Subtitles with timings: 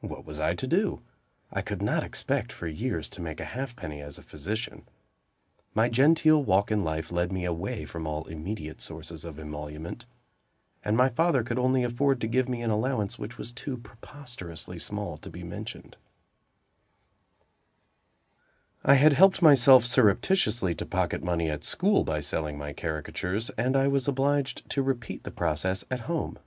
[0.00, 1.02] What was I to do?
[1.52, 4.88] I could not expect for years to make a halfpenny, as a physician.
[5.74, 10.06] My genteel walk in life led me away from all immediate sources of emolument,
[10.82, 14.78] and my father could only afford to give me an allowance which was too preposterously
[14.78, 15.98] small to be mentioned.
[18.82, 23.76] I had helped myself surreptitiously to pocket money at school, by selling my caricatures, and
[23.76, 26.38] I was obliged to repeat the process at home!